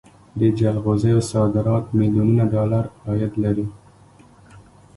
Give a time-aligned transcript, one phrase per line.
[0.39, 3.67] د جلغوزیو صادرات میلیونونه ډالر عاید لري